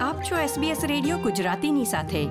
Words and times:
આપ 0.00 0.22
છો 0.22 0.36
SBS 0.36 0.86
radio 0.86 1.18
ગુજરાતીની 1.18 1.84
સાથે. 1.84 2.24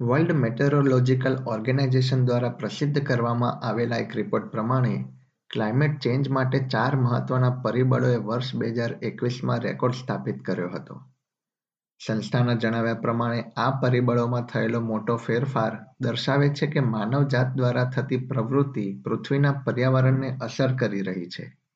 વર્લ્ડ 0.00 0.32
મેટેરોલોજીકલ 0.32 1.36
ઓર્ગેનાઇઝેશન 1.46 2.24
દ્વારા 2.24 2.48
પ્રસિદ્ધ 2.48 3.06
કરવામાં 3.06 3.66
આવેલા 3.66 3.96
એક 3.96 4.16
રિપોર્ટ 4.16 4.44
પ્રમાણે, 4.44 5.04
ક્લાઇમેટ 5.50 5.98
ચેન્જ 6.00 6.28
માટે 6.28 6.58
ચાર 6.58 6.96
મહત્વના 6.96 7.50
પરિબળોએ 7.50 8.16
વર્ષ 8.16 8.54
બે 8.54 8.68
હજાર 8.68 8.92
એકવીસમાં 9.02 9.58
રેકોર્ડ 9.58 9.94
સ્થાપિત 9.94 10.42
કર્યો 10.42 10.68
હતો. 10.68 11.02
સંસ્થાના 12.06 12.54
જણાવ્યા 12.54 12.94
પ્રમાણે, 12.94 13.44
આ 13.56 13.70
પરિબળોમાં 13.70 14.42
થયેલો 14.42 14.80
મોટો 14.80 15.16
ફેરફાર 15.16 15.78
દર્શાવે 16.00 16.48
છે 16.48 16.66
કે 16.66 16.80
માનવજાત 16.80 17.46
દ્વારા 17.56 17.84
થતી 17.84 18.16
પ્રવૃત્તિ 18.16 19.00
પૃથ્વીના 19.04 19.52
પર્યાવરણને 19.52 20.38
અસર 20.40 20.76
કરી 20.76 21.00
રહી 21.00 21.26
છે. 21.26 21.67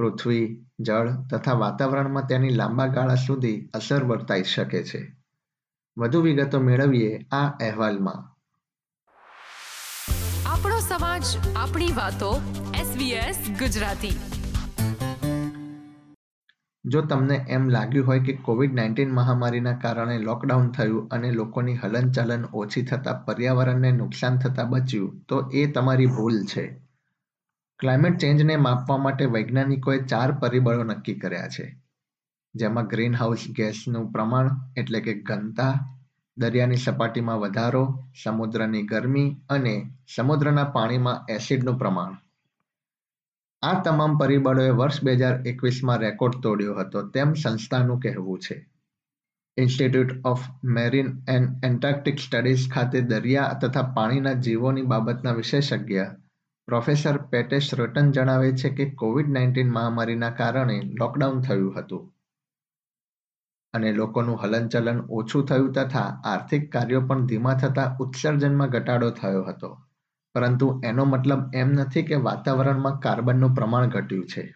પૃથ્વી 0.00 0.66
જળ 0.80 1.10
તથા 1.30 1.52
વાતાવરણમાં 1.52 2.26
તેની 2.26 2.48
લાંબા 2.48 2.86
ગાળા 2.86 3.14
સુધી 3.14 3.70
અસર 3.74 4.04
વર્તાઈ 4.04 4.42
શકે 4.42 4.82
છે. 4.82 5.16
વધુ 5.98 6.20
વિગતો 6.20 6.60
મેળવીએ 6.60 7.18
આ 7.32 7.48
અહેવાલમાં. 7.48 8.18
આપણો 10.48 10.78
સમાજ 10.78 11.22
આપણી 11.56 11.92
વાતો 11.92 12.42
SBS 12.72 13.52
ગુજરાતી. 13.52 14.20
જો 16.84 17.02
તમને 17.02 17.46
એમ 17.48 17.68
લાગ્યું 17.68 18.06
હોય 18.06 18.20
કે 18.20 18.32
કોવિડ 18.32 18.74
નાઇન્ટીન 18.74 19.12
મહામારીના 19.12 19.72
કારણે 19.72 20.18
લોકડાઉન 20.18 20.70
થયું 20.70 21.08
અને 21.08 21.30
લોકોની 21.30 21.76
હલનચલન 21.76 22.44
ઓછી 22.44 22.82
થતાં 22.82 23.26
પર્યાવરણને 23.26 23.92
નુકસાન 23.92 24.38
થતાં 24.38 24.70
બચ્યું 24.70 25.20
તો 25.28 25.50
એ 25.54 25.66
તમારી 25.66 26.06
ભૂલ 26.06 26.44
છે. 26.44 26.89
ક્લાઇમેટ 27.80 28.18
ચેન્જને 28.18 28.56
માપવા 28.56 28.96
માટે 28.96 29.24
વૈજ્ઞાનિકોએ 29.24 29.98
ચાર 30.02 30.32
પરિબળો 30.32 30.82
નક્કી 30.84 31.14
કર્યા 31.14 31.48
છે. 31.48 31.82
જેમાં 32.54 32.86
ગ્રીનહાઉસ 32.86 33.44
ગેસનું 33.56 34.12
પ્રમાણ 34.12 34.50
એટલે 34.76 35.00
કે 35.00 35.14
ઘનતા, 35.14 36.00
દરિયાની 36.38 36.76
સપાટીમાં 36.76 37.38
વધારો, 37.38 38.04
સમુદ્રની 38.24 38.82
ગરમી 38.82 39.36
અને 39.50 39.90
સમુદ્રના 40.16 40.64
પાણીમાં 40.64 41.32
એસિડનું 41.32 41.78
પ્રમાણ. 41.78 42.16
આ 43.62 43.82
તમામ 43.82 44.18
પરિબળોએ 44.18 44.70
વર્ષ 44.70 45.04
બે 45.04 45.14
હજાર 45.14 45.46
એકવીસમાં 45.46 45.98
રેકોર્ડ 45.98 46.34
તોડ્યો 46.34 46.74
હતો 46.74 47.08
તેમ 47.08 47.32
સંસ્થાનું 47.32 48.00
કહેવું 48.00 48.38
છે. 48.38 48.70
Institute 49.56 50.12
of 50.24 50.40
marine 50.64 51.22
and 51.28 51.64
Antarctic 51.64 52.18
studies 52.18 52.70
ખાતે 52.70 53.00
દરિયા 53.00 53.58
તથા 53.62 53.82
પાણીના 53.82 54.32
જીવોની 54.32 54.82
બાબતના 54.82 55.32
વિશેષજ્ઞ 55.32 55.98
પ્રોફેસર 56.70 57.16
પેટેશ 57.30 57.68
રટન 57.74 58.08
જણાવે 58.12 58.48
છે 58.54 58.70
કે 58.70 58.86
કોવિડ 58.94 59.30
નાઇન્ટીન 59.36 59.70
મહામારીના 59.70 60.32
કારણે 60.40 60.76
લોકડાઉન 61.00 61.40
થયું 61.40 61.70
હતું 61.76 62.04
અને 63.74 63.90
લોકોનું 63.92 64.40
હલનચલન 64.42 65.00
ઓછું 65.10 65.46
થયું 65.46 65.72
તથા 65.72 66.06
આર્થિક 66.32 66.70
કાર્યો 66.72 67.02
પણ 67.08 67.26
ધીમા 67.26 67.56
થતા 67.62 67.88
ઉત્સર્જનમાં 68.00 68.72
ઘટાડો 68.76 69.10
થયો 69.20 69.42
હતો 69.48 69.70
પરંતુ 70.34 70.68
એનો 70.84 71.04
મતલબ 71.04 71.42
એમ 71.54 71.70
નથી 71.78 72.02
કે 72.02 72.22
વાતાવરણમાં 72.28 72.98
કાર્બનનું 73.00 73.54
પ્રમાણ 73.54 73.92
ઘટ્યું 73.96 74.26
છે 74.34 74.46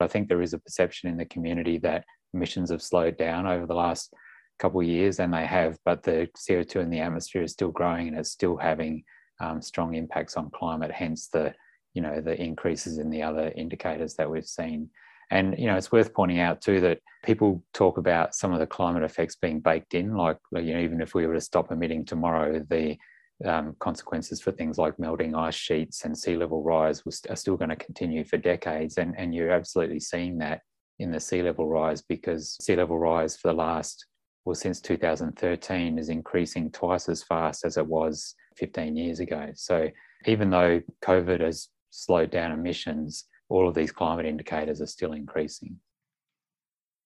I 0.00 0.08
think 0.08 0.28
there 0.28 0.42
is 0.42 0.54
a 0.54 0.58
perception 0.58 1.10
in 1.10 1.16
the 1.16 1.26
community 1.26 1.78
that 1.78 2.04
emissions 2.34 2.70
have 2.70 2.82
slowed 2.82 3.16
down 3.18 3.46
over 3.46 3.66
the 3.66 3.74
last 3.74 4.14
couple 4.58 4.80
of 4.80 4.86
years, 4.86 5.20
and 5.20 5.34
they 5.34 5.46
have, 5.46 5.72
but 5.84 6.02
the 6.02 6.16
CO2 6.36 6.80
in 6.80 6.90
the 6.90 7.00
atmosphere 7.00 7.42
is 7.42 7.52
still 7.52 7.70
growing 7.70 8.08
and 8.08 8.16
it's 8.16 8.30
still 8.30 8.56
having 8.58 8.94
um, 9.42 9.60
strong 9.60 9.94
impacts 9.94 10.36
on 10.36 10.50
climate, 10.50 10.90
hence 10.90 11.28
the 11.28 11.54
you 11.94 12.00
know 12.00 12.20
the 12.20 12.40
increases 12.40 12.98
in 12.98 13.10
the 13.10 13.22
other 13.22 13.52
indicators 13.56 14.14
that 14.14 14.30
we've 14.30 14.46
seen. 14.46 14.88
And 15.30 15.58
you 15.58 15.66
know, 15.66 15.76
it's 15.76 15.92
worth 15.92 16.14
pointing 16.14 16.40
out 16.40 16.60
too 16.60 16.80
that 16.80 17.00
people 17.24 17.62
talk 17.72 17.98
about 17.98 18.34
some 18.34 18.52
of 18.52 18.60
the 18.60 18.66
climate 18.66 19.02
effects 19.02 19.36
being 19.36 19.60
baked 19.60 19.94
in, 19.94 20.14
like 20.14 20.38
you 20.52 20.74
know, 20.74 20.80
even 20.80 21.00
if 21.00 21.14
we 21.14 21.26
were 21.26 21.34
to 21.34 21.40
stop 21.40 21.72
emitting 21.72 22.04
tomorrow, 22.04 22.64
the 22.68 22.96
um, 23.44 23.74
consequences 23.80 24.40
for 24.40 24.52
things 24.52 24.78
like 24.78 24.98
melting 24.98 25.34
ice 25.34 25.54
sheets 25.54 26.04
and 26.04 26.16
sea 26.16 26.36
level 26.36 26.62
rise 26.62 27.02
are 27.28 27.36
still 27.36 27.56
going 27.56 27.70
to 27.70 27.76
continue 27.76 28.24
for 28.24 28.36
decades. 28.36 28.98
And, 28.98 29.14
and 29.18 29.34
you're 29.34 29.50
absolutely 29.50 30.00
seeing 30.00 30.38
that 30.38 30.60
in 30.98 31.10
the 31.10 31.18
sea 31.18 31.42
level 31.42 31.66
rise 31.66 32.02
because 32.02 32.56
sea 32.60 32.76
level 32.76 32.98
rise 32.98 33.36
for 33.36 33.48
the 33.48 33.54
last, 33.54 34.06
well, 34.44 34.54
since 34.54 34.80
2013 34.80 35.98
is 35.98 36.08
increasing 36.08 36.70
twice 36.70 37.08
as 37.08 37.22
fast 37.22 37.64
as 37.64 37.76
it 37.76 37.86
was 37.86 38.34
15 38.55 38.95
years 38.95 39.19
ago. 39.19 39.41
So 39.55 39.89
even 40.25 40.49
though 40.49 40.81
COVID 41.09 41.41
has 41.41 41.69
slowed 41.91 42.31
down 42.31 42.51
emissions, 42.51 43.25
all 43.49 43.67
of 43.67 43.75
these 43.75 43.91
climate 43.91 44.25
indicators 44.25 44.81
are 44.81 44.93
still 44.97 45.13
increasing. 45.13 45.73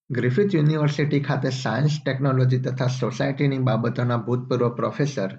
Griffith 0.09 0.55
university 0.55 1.19
ખાતે 1.27 1.49
science 1.57 1.93
technology 2.05 2.57
તથા 2.65 2.87
સોસાયટીની 3.01 3.59
બાબતોના 3.67 4.17
ભૂતપૂર્વ 4.27 4.69
professor 4.79 5.31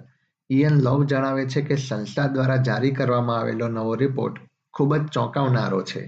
ઇયન 0.49 0.79
Lowe 0.87 1.03
જણાવે 1.11 1.43
છે 1.53 1.61
કે 1.67 1.75
સંસ્થા 1.75 2.27
દ્વારા 2.35 2.63
જારી 2.69 2.93
કરવામાં 2.99 3.39
આવેલો 3.39 3.67
નવો 3.75 3.93
રિપોર્ટ 4.03 4.39
ખૂબ 4.73 4.95
જ 4.97 5.05
ચોંકાવનારો 5.17 5.81
છે 5.91 6.03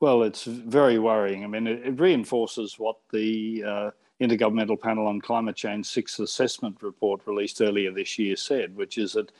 Well, 0.00 0.22
it's 0.28 0.44
very 0.78 0.98
worrying. 0.98 1.44
I 1.44 1.46
mean, 1.46 1.66
it, 1.72 1.78
it 1.90 2.00
reinforces 2.06 2.70
what 2.78 2.96
the 3.16 3.28
uh, 3.72 3.90
Intergovernmental 4.21 4.79
Panel 4.79 5.07
on 5.07 5.21
Climate 5.21 5.55
Change 5.55 5.85
sixth 5.85 6.19
assessment 6.19 6.81
report 6.81 7.21
released 7.25 7.61
earlier 7.61 7.91
this 7.91 8.19
year 8.19 8.35
said, 8.35 8.75
which 8.75 8.97
is 8.97 9.13
that 9.13 9.31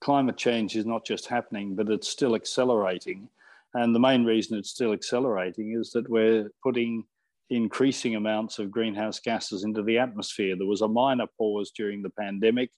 climate 0.00 0.36
change 0.36 0.76
is 0.76 0.86
not 0.86 1.04
just 1.04 1.26
happening, 1.26 1.74
but 1.74 1.90
it's 1.90 2.08
still 2.08 2.36
accelerating. 2.36 3.28
And 3.74 3.94
the 3.94 4.00
main 4.00 4.24
reason 4.24 4.56
it's 4.56 4.70
still 4.70 4.92
accelerating 4.92 5.76
is 5.78 5.90
that 5.90 6.08
we're 6.08 6.50
putting 6.62 7.04
increasing 7.50 8.14
amounts 8.14 8.58
of 8.58 8.70
greenhouse 8.70 9.18
gases 9.18 9.64
into 9.64 9.82
the 9.82 9.98
atmosphere. 9.98 10.54
There 10.56 10.66
was 10.66 10.82
a 10.82 10.88
minor 10.88 11.26
pause 11.36 11.72
during 11.76 12.02
the 12.02 12.10
pandemic, 12.10 12.70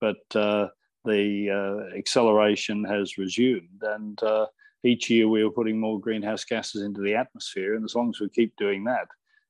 but 0.00 0.18
uh, 0.34 0.68
the 1.04 1.50
uh, 1.50 1.96
acceleration 1.96 2.84
has 2.84 3.16
resumed. 3.16 3.80
And 3.82 4.22
uh, 4.22 4.46
each 4.84 5.08
year 5.08 5.28
we 5.28 5.42
are 5.42 5.50
putting 5.50 5.80
more 5.80 5.98
greenhouse 5.98 6.44
gases 6.44 6.82
into 6.82 7.00
the 7.00 7.14
atmosphere. 7.14 7.76
And 7.76 7.84
as 7.84 7.94
long 7.94 8.10
as 8.10 8.20
we 8.20 8.28
keep 8.28 8.54
doing 8.56 8.84
that, 8.84 9.08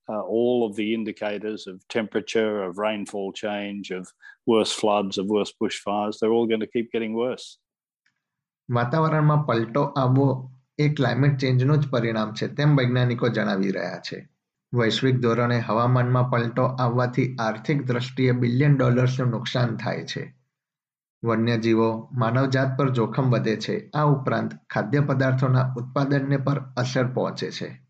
uh, 0.09 0.25
all 0.25 0.67
of 0.67 0.77
the 0.77 0.89
indicators 0.95 1.67
of 1.67 1.77
temperature, 1.99 2.65
of 2.65 2.79
rainfall 2.79 3.33
change, 3.33 3.91
of 3.99 4.07
worse 4.49 4.73
floods, 4.73 5.19
of 5.19 5.27
worse 5.29 5.53
bushfires, 5.63 6.17
they're 6.21 6.37
all 6.37 6.47
going 6.47 6.65
to 6.65 6.73
keep 6.77 6.91
getting 6.95 7.15
worse. 7.15 7.59
વાતાવરણમાં 8.71 9.47
પલટો 9.47 9.83
આવવો 9.83 10.51
એ 10.79 10.89
climate 10.89 11.39
ચેન્જનું 11.39 11.81
જ 11.81 11.89
પરિણામ 11.89 12.33
છે 12.33 12.49
તેમ 12.49 12.77
વૈજ્ઞાનિકો 12.77 13.29
જણાવી 13.29 13.71
રહ્યા 13.71 13.99
છે. 13.99 14.29
વૈશ્વિક 14.75 15.17
ધોરણે 15.17 15.59
હવામાનમાં 15.59 16.31
પલટો 16.31 16.63
આવવાથી 16.63 17.37
આર્થિક 17.41 17.87
દ્રષ્ટિએ 17.87 18.31
બિલિયન 18.31 18.77
ડોલર્સનું 18.77 19.29
નુકસાન 19.29 19.77
થાય 19.77 20.05
છે. 20.05 20.35
વન્યજીવો 21.25 22.09
માનવજાત 22.13 22.79
પર 22.79 22.91
જોખમ 22.91 23.31
વધે 23.31 23.57
છે 23.57 23.91
આ 23.95 24.05
ઉપરાંત 24.05 24.53
ખાદ્ય 24.71 25.01
પદાર્થોના 25.01 25.75
ઉત્પાદનને 25.77 26.37
પર 26.37 26.61
અસર 26.77 27.07
પહોંચે 27.07 27.51
છે. 27.51 27.88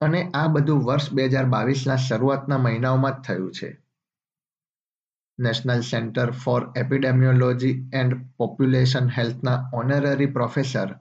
અને 0.00 0.30
આ 0.34 0.48
બધું 0.48 0.84
વર્ષ 0.84 1.12
બે 1.12 1.28
હજાર 1.28 1.46
બાવીસના 1.46 1.96
શરૂઆતના 1.96 2.58
મહિનાઓમાં 2.58 3.12
જ 3.12 3.20
થયું 3.20 3.52
છે. 3.52 3.80
National 5.38 5.80
centre 5.80 6.32
for 6.32 6.72
epidemiology 6.76 7.90
and 7.92 8.16
population 8.36 9.08
હેલ્થના 9.08 9.70
honorary 9.72 10.26
professor 10.26 10.94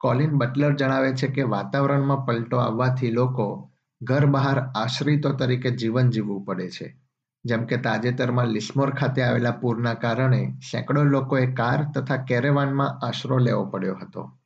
choline 0.00 0.38
Butler 0.38 0.74
જણાવે 0.74 1.12
છે 1.12 1.26
કે 1.26 1.42
વાતાવરણમાં 1.42 2.26
પલટો 2.26 2.56
આવવાથી 2.56 3.10
લોકો 3.10 3.70
ઘર 4.02 4.26
બહાર 4.26 4.58
આશ્રિતો 4.58 5.32
તરીકે 5.32 5.70
જીવન 5.70 6.10
જીવવું 6.10 6.44
પડે 6.44 6.68
છે. 6.68 6.96
જેમ 7.44 7.66
કે 7.66 7.76
તાજેતરમાં 7.76 8.46
લિસ્મોર 8.46 8.90
ખાતે 8.90 9.22
આવેલા 9.22 9.50
પૂરના 9.50 9.94
કારણે 9.94 10.58
સેંકડો 10.70 11.04
લોકોએ 11.04 11.46
કાર 11.46 11.84
તથા 11.94 12.16
કેરેવાનમાં 12.16 13.06
આશરો 13.06 13.38
લેવો 13.38 13.64
પડ્યો 13.64 13.94
હતો. 13.94 14.39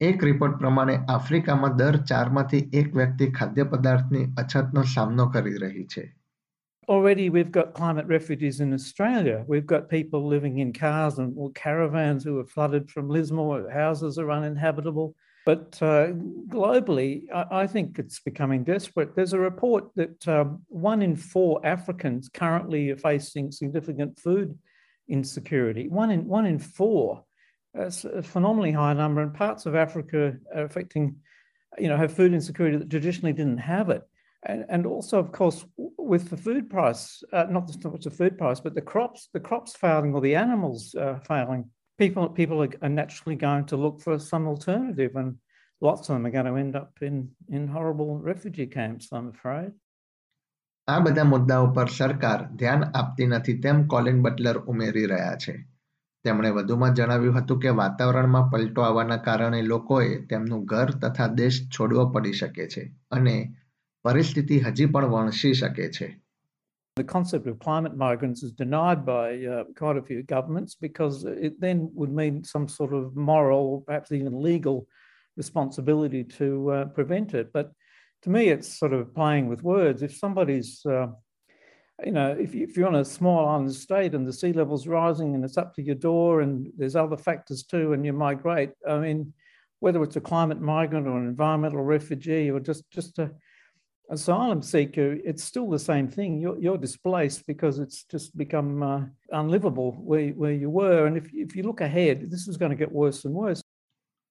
એક 0.00 0.24
રિપોર્ટ 0.24 0.58
પ્રમાણે 0.58 0.94
આફ્રિકામાં 1.14 1.76
દર 1.80 1.96
ચારમાંથી 2.10 2.68
એક 2.80 2.88
વ્યક્તિ 3.00 3.26
ખાદ્ય 3.38 3.64
પદાર્થની 3.72 4.24
અછતનો 4.42 4.82
સામનો 4.94 5.26
કરી 5.36 5.58
રહી 5.64 5.86
છે 5.94 6.04
Already, 6.94 7.30
we've 7.30 7.50
got 7.50 7.72
climate 7.72 8.06
refugees 8.06 8.60
in 8.60 8.74
Australia. 8.74 9.36
We've 9.48 9.66
got 9.66 9.88
people 9.88 10.26
living 10.26 10.58
in 10.58 10.72
cars 10.74 11.18
and 11.18 11.32
or 11.36 11.50
caravans 11.52 12.24
who 12.24 12.38
are 12.40 12.44
flooded 12.44 12.90
from 12.90 13.08
Lismore. 13.08 13.70
Houses 13.70 14.18
are 14.18 14.30
uninhabitable. 14.30 15.14
But 15.46 15.78
uh, 15.82 16.08
globally, 16.48 17.24
I, 17.32 17.62
I, 17.62 17.66
think 17.66 17.98
it's 17.98 18.20
becoming 18.20 18.64
desperate. 18.64 19.14
There's 19.14 19.34
a 19.34 19.38
report 19.38 19.84
that 19.94 20.26
um, 20.26 20.62
one 20.68 21.02
in 21.02 21.16
four 21.16 21.64
Africans 21.64 22.30
currently 22.30 22.90
are 22.90 22.96
facing 22.96 23.50
significant 23.52 24.18
food 24.18 24.58
insecurity. 25.08 25.88
One 25.88 26.10
in 26.10 26.26
one 26.26 26.46
in 26.46 26.58
four. 26.58 27.24
It's 27.74 28.04
a 28.04 28.22
phenomenally 28.22 28.72
high 28.72 28.92
number, 28.92 29.20
and 29.20 29.34
parts 29.34 29.66
of 29.66 29.74
Africa 29.74 30.36
are 30.54 30.64
affecting, 30.64 31.16
you 31.78 31.88
know, 31.88 31.96
have 31.96 32.12
food 32.12 32.32
insecurity 32.32 32.76
that 32.76 32.90
traditionally 32.90 33.32
didn't 33.32 33.58
have 33.58 33.90
it. 33.90 34.02
And, 34.46 34.64
and 34.68 34.86
also, 34.86 35.18
of 35.18 35.32
course, 35.32 35.64
with 35.76 36.30
the 36.30 36.36
food 36.36 36.70
price, 36.70 37.22
uh, 37.32 37.46
not 37.50 37.66
just 37.66 37.80
the 37.80 38.10
food 38.10 38.38
price, 38.38 38.60
but 38.60 38.74
the 38.74 38.82
crops, 38.82 39.28
the 39.32 39.40
crops 39.40 39.74
failing 39.74 40.14
or 40.14 40.20
the 40.20 40.36
animals 40.36 40.94
uh, 40.94 41.18
failing, 41.26 41.70
people 41.98 42.28
people 42.28 42.62
are, 42.62 42.88
naturally 42.88 43.36
going 43.36 43.64
to 43.66 43.76
look 43.76 44.00
for 44.00 44.18
some 44.18 44.46
alternative. 44.46 45.16
And 45.16 45.38
lots 45.80 46.08
of 46.08 46.14
them 46.14 46.26
are 46.26 46.30
going 46.30 46.46
to 46.46 46.56
end 46.56 46.76
up 46.76 46.92
in, 47.00 47.30
in 47.48 47.68
horrible 47.68 48.18
refugee 48.18 48.66
camps, 48.66 49.08
I'm 49.12 49.30
afraid. 49.30 49.72
આ 50.88 50.98
બધા 51.00 51.22
મુદ્દાઓ 51.24 51.66
પર 51.76 51.88
સરકાર 51.88 52.40
ધ્યાન 52.60 52.82
આપતી 52.94 53.26
નથી 53.26 53.52
તેમ 53.64 53.78
choline 53.92 54.18
Buttler 54.22 54.56
ઉમેરી 54.72 55.06
રહ્યા 55.06 55.36
છે 55.36 55.54
તેમણે 56.25 56.51
વધુમાં 56.51 56.95
જણાવ્યું 56.95 57.37
હતું 57.39 57.59
કે 57.59 57.75
વાતાવરણમાં 57.81 58.49
પલટો 58.51 58.81
આવવાના 58.81 59.17
કારણે 59.27 59.61
લોકોએ 59.67 60.09
તેમનું 60.29 60.65
ઘર 60.71 60.91
તથા 61.03 61.27
દેશ 61.41 61.59
છોડવો 61.77 62.05
પડી 62.15 62.39
શકે 62.39 62.65
છે 62.73 62.83
અને 63.11 63.35
પરિસ્થિતિ 64.05 64.57
હજી 64.65 64.85
પણ 64.85 65.13
વણસી 65.13 65.53
શકે 65.53 65.87
છે 65.99 66.09
The 66.97 67.03
concept 67.03 67.47
of 67.47 67.59
climate 67.59 67.95
migrants 67.95 68.43
is 68.43 68.51
denied 68.51 69.05
by 69.05 69.27
uh, 69.45 69.63
quite 69.81 69.97
a 69.97 70.01
few 70.01 70.21
governments 70.23 70.75
because 70.75 71.23
it 71.23 71.53
then 71.61 71.89
would 71.93 72.11
mean 72.11 72.43
some 72.43 72.67
sort 72.67 72.93
of 72.93 73.15
moral, 73.15 73.63
or 73.67 73.77
perhaps 73.81 74.11
even 74.11 74.41
legal 74.41 74.77
responsibility 75.37 76.23
to 76.39 76.47
uh, 76.71 76.85
prevent 76.97 77.33
it. 77.33 77.53
But 77.53 77.71
to 78.23 78.29
me, 78.29 78.49
it's 78.49 78.77
sort 78.77 78.91
of 78.91 79.15
playing 79.15 79.47
with 79.47 79.63
words. 79.63 80.03
If 80.03 80.13
somebody's, 80.17 80.71
uh, 80.85 81.07
you 82.05 82.11
know, 82.11 82.31
if, 82.31 82.55
you, 82.55 82.63
if 82.63 82.77
you're 82.77 82.87
on 82.87 82.95
a 82.95 83.05
small 83.05 83.47
island 83.47 83.73
state 83.73 84.13
and 84.13 84.27
the 84.27 84.33
sea 84.33 84.53
level's 84.53 84.87
rising 84.87 85.35
and 85.35 85.43
it's 85.43 85.57
up 85.57 85.73
to 85.75 85.81
your 85.81 85.95
door 85.95 86.41
and 86.41 86.71
there's 86.77 86.95
other 86.95 87.17
factors 87.17 87.63
too, 87.63 87.93
and 87.93 88.05
you 88.05 88.13
migrate, 88.13 88.71
I 88.87 88.97
mean, 88.99 89.33
whether 89.79 90.03
it's 90.03 90.15
a 90.15 90.21
climate 90.21 90.61
migrant 90.61 91.07
or 91.07 91.17
an 91.17 91.27
environmental 91.27 91.81
refugee 91.81 92.51
or 92.51 92.59
just 92.59 92.89
just 92.91 93.17
a 93.19 93.31
asylum 94.09 94.61
seeker, 94.61 95.17
it's 95.23 95.43
still 95.43 95.69
the 95.69 95.79
same 95.79 96.07
thing. 96.07 96.39
You're, 96.39 96.59
you're 96.59 96.77
displaced 96.77 97.45
because 97.45 97.79
it's 97.79 98.03
just 98.03 98.35
become 98.35 98.81
uh, 98.81 99.01
unlivable 99.31 99.91
where, 99.93 100.29
where 100.29 100.51
you 100.51 100.69
were. 100.69 101.05
And 101.05 101.15
if, 101.15 101.29
if 101.33 101.55
you 101.55 101.63
look 101.63 101.81
ahead, 101.81 102.29
this 102.29 102.47
is 102.47 102.57
going 102.57 102.71
to 102.71 102.75
get 102.75 102.91
worse 102.91 103.25
and 103.25 103.33
worse. 103.33 103.61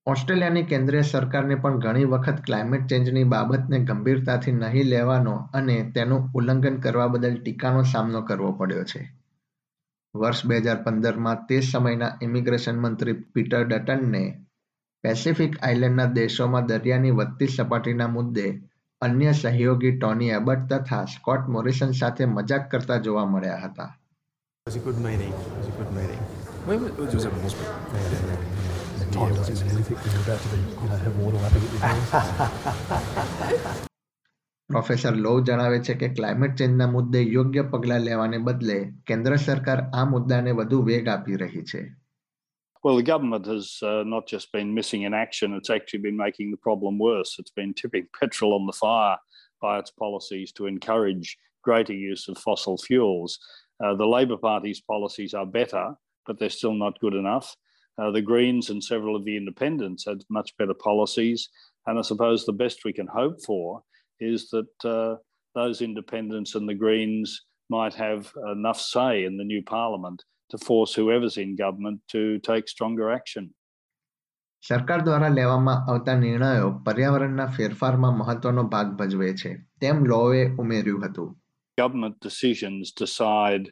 ઓસ્ટ્રેલિયાની 0.08 0.62
કેન્દ્રીય 0.62 1.02
સરકારને 1.02 1.54
પણ 1.54 1.78
ઘણી 1.78 2.04
વખત 2.04 2.38
climate 2.44 2.86
ચેન્જની 2.86 3.24
બાબતને 3.24 3.78
ગંભીરતાથી 3.78 4.52
નહીં 4.52 4.84
લેવાનો 4.84 5.34
અને 5.54 5.90
તેનું 5.94 6.28
ઉલ્લંઘન 6.34 6.76
કરવા 6.76 7.06
બદલ 7.06 7.34
ટીકાનો 7.34 7.82
સામનો 7.82 8.22
કરવો 8.22 8.52
પડ્યો 8.52 8.84
છે. 8.84 9.02
વર્ષ 10.14 10.46
બે 10.46 10.58
હજાર 10.58 10.82
પંદરમાં 10.82 11.44
તે 11.46 11.60
સમયના 11.60 12.18
ઇમિગ્રેશન 12.22 12.78
મંત્રી 12.78 13.12
પીટર 13.12 13.66
ડટનને 13.66 14.22
પેસિફિક 15.02 15.58
આઇલેન્ડના 15.62 16.04
દેશોમાં 16.04 16.66
દરિયાની 16.66 17.10
વધતી 17.10 17.46
સપાટીના 17.46 18.08
મુદ્દે 18.08 18.46
અન્ય 19.00 19.32
સહયોગી 19.32 19.98
ટોની 19.98 20.28
એબટ 20.28 20.72
તથા 20.72 21.04
સ્કોટ 21.04 21.48
મોરિસન 21.48 21.90
સાથે 21.90 22.24
મજાક 22.24 22.70
કરતા 22.70 22.96
જોવા 22.96 23.26
મળ્યા 23.26 23.56
હતા. 23.56 23.90
It 29.07 29.07
was 29.07 29.07
a 29.07 29.07
good 29.07 29.23
meeting. 29.23 29.37
It 29.37 29.47
was 29.47 29.49
a 29.49 29.53
good 29.53 29.53
meeting. 29.53 29.53
Where 29.53 29.53
was, 29.53 29.53
it 29.53 29.53
was 29.53 29.53
at 29.53 29.53
Wolfsburg. 29.53 29.53
Yeah, 29.53 29.53
yeah, 29.53 29.53
yeah. 29.53 29.53
Time 29.53 29.53
doesn't 29.53 29.59
mean 29.59 29.69
anything 29.69 29.97
when 29.97 30.11
you're 30.13 30.21
about 30.21 30.41
to 30.41 30.49
be, 30.49 30.57
you 30.59 30.89
know, 30.89 30.97
have 30.97 31.17
water 31.17 31.37
lapping 31.37 31.63
at 31.63 31.73
your 31.73 31.83
ears. 31.83 32.13
Professor 34.69 35.15
Lowe 35.15 35.39
જણાવે 35.47 35.79
છે 35.79 35.93
કે 36.01 36.07
climate 36.17 36.55
ચેન્જના 36.59 36.85
મુદ્દે 36.87 37.21
યોગ્ય 37.21 37.61
પગલાં 37.61 38.01
લેવાને 38.07 38.37
બદલે 38.37 38.77
કેન્દ્ર 39.07 39.35
સરકાર 39.35 39.79
આ 39.93 40.05
મુદ્દાને 40.13 40.51
વધુ 40.59 40.79
વેગ 40.89 41.07
આપી 41.07 41.35
રહી 41.43 41.63
છે 41.71 41.83
Well, 42.85 42.97
the 42.97 43.03
government 43.03 43.45
has 43.45 43.67
uh, 43.81 44.03
not 44.03 44.25
just 44.27 44.51
been 44.51 44.73
missing 44.73 45.03
in 45.03 45.13
action, 45.13 45.53
it's 45.53 45.69
actually 45.69 46.01
been 46.01 46.17
making 46.17 46.51
the 46.51 46.57
problem 46.57 46.97
worse. 46.99 47.39
It's 47.39 47.55
been 47.59 47.73
tipping 47.73 48.07
petrol 48.19 48.53
on 48.55 48.65
the 48.65 48.73
fire 48.73 49.17
by 49.61 49.79
its 49.79 49.91
policies 49.91 50.51
to 50.57 50.65
encourage 50.65 51.37
greater 51.61 51.93
use 51.93 52.27
of 52.27 52.37
fossil 52.37 52.77
fuels. 52.77 53.39
Uh, 53.83 53.95
the 53.95 54.05
Labor 54.15 54.37
Party's 54.37 54.81
policies 54.81 55.33
are 55.33 55.45
better, 55.45 55.85
but 56.25 56.37
they're 56.37 56.49
still 56.49 56.73
not 56.73 56.99
good 56.99 57.13
enough. 57.13 57.55
Uh, 57.97 58.11
the 58.11 58.21
Greens 58.21 58.69
and 58.69 58.83
several 58.83 59.15
of 59.15 59.23
the 59.25 59.37
independents 59.37 60.05
had 60.05 60.23
much 60.29 60.55
better 60.57 60.73
policies. 60.73 61.49
And 61.85 61.99
I 61.99 62.01
suppose 62.01 62.45
the 62.45 62.59
best 62.63 62.85
we 62.85 62.93
can 62.93 63.07
hope 63.07 63.37
for 63.45 63.81
is 64.19 64.49
that 64.49 64.85
uh, 64.85 65.15
those 65.55 65.81
independents 65.81 66.55
and 66.55 66.67
the 66.67 66.73
Greens 66.73 67.41
might 67.69 67.93
have 67.93 68.31
enough 68.51 68.79
say 68.79 69.25
in 69.25 69.37
the 69.37 69.43
new 69.43 69.61
parliament 69.63 70.23
to 70.49 70.57
force 70.57 70.93
whoever's 70.93 71.37
in 71.37 71.55
government 71.55 71.99
to 72.09 72.39
take 72.39 72.67
stronger 72.67 73.11
action. 73.11 73.45
સરકાર 74.67 74.99
દ્વારા 75.05 75.29
લેવામાં 75.37 75.73
આવતા 75.91 76.13
નિર્ણયો 76.19 76.67
પર્યાવરણના 76.85 77.45
ફેરફારમાં 77.55 78.17
મહત્વનો 78.19 78.63
ભાગ 78.73 78.91
ભજવે 78.99 79.31
છે 79.41 79.51
તેમ 79.81 79.97
લોએ 80.11 80.43
ઉમેર્યું 80.63 81.01
હતું 81.05 81.29
Government 81.81 82.15
decisions 82.27 82.93
decide 83.03 83.65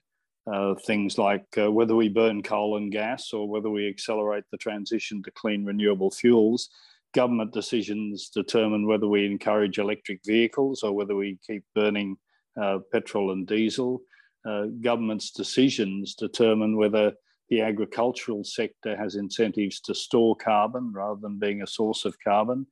uh, 0.52 0.74
things 0.86 1.18
like 1.18 1.46
uh, 1.58 1.70
whether 1.70 1.94
we 1.94 2.08
burn 2.08 2.42
coal 2.42 2.76
and 2.76 2.92
gas 2.92 3.32
or 3.32 3.48
whether 3.48 3.70
we 3.70 3.88
accelerate 3.88 4.44
the 4.50 4.58
transition 4.58 5.22
to 5.22 5.30
clean 5.32 5.64
renewable 5.64 6.10
fuels. 6.10 6.68
Government 7.14 7.52
decisions 7.52 8.28
determine 8.28 8.86
whether 8.86 9.08
we 9.08 9.26
encourage 9.26 9.78
electric 9.78 10.20
vehicles 10.24 10.82
or 10.82 10.92
whether 10.92 11.16
we 11.16 11.38
keep 11.46 11.64
burning 11.74 12.16
uh, 12.60 12.78
petrol 12.92 13.32
and 13.32 13.46
diesel. 13.46 14.00
Uh, 14.48 14.66
government's 14.80 15.30
decisions 15.30 16.14
determine 16.14 16.76
whether 16.76 17.12
the 17.48 17.60
agricultural 17.60 18.44
sector 18.44 18.96
has 18.96 19.14
incentives 19.14 19.80
to 19.80 19.94
store 19.94 20.36
carbon 20.36 20.92
rather 20.92 21.20
than 21.20 21.38
being 21.38 21.62
a 21.62 21.66
source 21.66 22.04
of 22.04 22.16
carbon. 22.22 22.66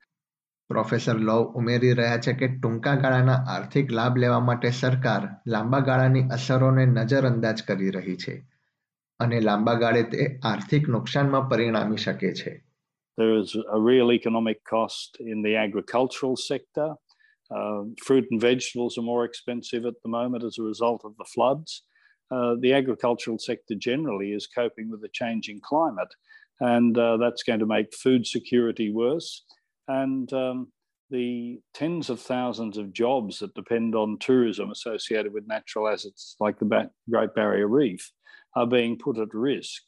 professor 0.70 1.18
લવ 1.18 1.46
ઉમેરી 1.60 1.94
રહ્યા 2.00 2.22
છે 2.26 2.34
કે 2.40 2.48
ટૂંકા 2.48 2.96
ગાળાના 3.04 3.38
આર્થિક 3.56 3.92
લાભ 4.00 4.18
લેવા 4.24 4.40
માટે 4.50 4.72
સરકાર 4.80 5.24
લાંબા 5.54 5.84
ગાળાની 5.88 6.26
અસરોને 6.38 6.86
નજરઅંદાજ 6.96 7.64
કરી 7.70 7.92
રહી 7.98 8.18
છે 8.24 8.36
અને 9.20 9.40
લાંબા 9.48 9.78
ગાળે 9.84 10.04
તે 10.12 10.28
આર્થિક 10.52 10.90
નુકસાનમાં 10.96 11.48
પરિણામી 11.52 12.04
શકે 12.06 12.32
છે 12.42 12.54
There 13.18 13.36
is 13.38 13.54
a 13.78 13.80
real 13.82 14.10
economic 14.14 14.60
cost 14.64 15.18
in 15.20 15.42
the 15.42 15.56
agricultural 15.58 16.36
sector. 16.38 16.90
Uh, 17.52 17.82
fruit 18.06 18.26
and 18.32 18.40
vegetables 18.40 18.98
are 18.98 19.02
more 19.02 19.26
expensive 19.26 19.86
at 19.86 19.98
the 20.04 20.10
moment 20.10 20.44
as 20.50 20.58
a 20.58 20.64
result 20.64 21.02
of 21.04 21.18
the 21.18 21.26
floods. 21.34 21.84
Uh, 22.32 22.56
the 22.62 22.74
agricultural 22.74 23.40
sector 23.40 23.76
generally 23.76 24.30
is 24.32 24.48
coping 24.48 24.90
with 24.92 25.02
the 25.02 25.10
changing 25.22 25.60
climate, 25.62 26.14
and 26.76 26.98
uh, 26.98 27.18
that's 27.18 27.44
going 27.44 27.60
to 27.60 27.66
make 27.66 27.94
food 28.06 28.26
security 28.26 28.90
worse. 28.92 29.44
And 29.89 30.33
um, 30.33 30.73
the 31.11 31.61
tens 31.75 32.11
of 32.11 32.21
thousands 32.21 32.79
of 32.79 32.93
jobs 32.93 33.39
that 33.39 33.55
depend 33.55 33.95
on 33.95 34.19
tourism 34.19 34.71
associated 34.71 35.33
with 35.33 35.47
natural 35.47 35.89
assets 35.89 36.37
like 36.41 36.59
the 36.59 36.91
Great 37.11 37.35
Barrier 37.35 37.69
Reef 37.69 38.11
are 38.57 38.67
being 38.67 38.97
put 38.97 39.19
at 39.19 39.35
risk 39.35 39.83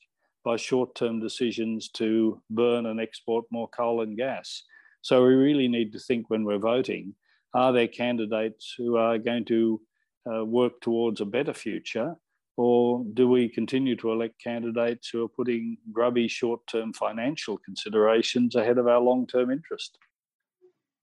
by 0.45 0.57
short 0.57 0.95
term 0.95 1.21
decisions 1.21 1.89
to 1.91 2.41
burn 2.51 2.87
and 2.87 3.01
export 3.01 3.45
more 3.51 3.69
coal 3.69 4.03
and 4.03 4.17
gas. 4.17 4.63
So 5.03 5.25
we 5.25 5.35
really 5.35 5.69
need 5.69 5.93
to 5.93 5.99
think 5.99 6.31
when 6.31 6.45
we're 6.45 6.59
voting 6.59 7.15
are 7.55 7.73
there 7.73 7.89
candidates 7.89 8.75
who 8.77 8.97
are 8.97 9.17
going 9.17 9.47
to 9.47 9.81
uh, 10.31 10.45
work 10.45 10.81
towards 10.83 11.23
a 11.23 11.25
better 11.25 11.55
future? 11.55 12.15
Or 12.59 13.05
do 13.13 13.29
we 13.29 13.49
continue 13.49 13.97
to 13.97 14.13
elect 14.13 14.39
candidates 14.43 15.11
who 15.11 15.25
are 15.25 15.29
putting 15.29 15.77
grubby 15.93 16.27
short 16.29 16.67
term 16.67 16.93
financial 16.95 17.59
considerations 17.59 18.57
ahead 18.57 18.79
of 18.79 18.87
our 18.87 19.01
long 19.01 19.27
term 19.27 19.51
interest? 19.51 19.99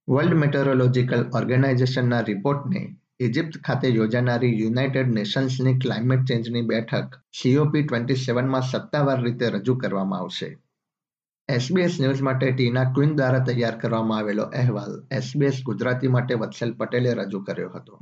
World 0.07 0.33
meteorological 0.39 1.21
ઓર્ગેનાઇઝેશનના 1.39 2.17
રિપોર્ટને 2.29 2.81
Egypt 3.19 3.53
ખાતે 3.67 3.91
યોજાનારી 3.97 4.55
United 4.61 5.13
નેશન્સની 5.17 5.75
climate 5.83 6.25
ચેન્જની 6.31 6.63
બેઠક 6.71 7.15
COP 7.41 7.83
twenty 7.85 8.19
સેવનમાં 8.23 8.65
સત્તાવાર 8.71 9.23
રીતે 9.27 9.51
રજૂ 9.55 9.75
કરવામાં 9.83 10.25
આવશે 10.25 10.49
SBS 11.49 11.95
news 12.01 12.25
માટે 12.29 12.51
ટીના 12.51 12.85
ક્વિન 12.97 13.15
દ્વારા 13.19 13.45
તૈયાર 13.47 13.77
કરવામાં 13.79 14.19
આવેલો 14.19 14.49
અહેવાલ 14.59 14.93
એસબીએસ 15.19 15.63
ગુજરાતી 15.69 16.11
માટે 16.17 16.41
વત્સલ 16.43 16.75
પટેલે 16.81 17.15
રજૂ 17.21 17.43
કર્યો 17.47 17.71
હતો 17.77 18.01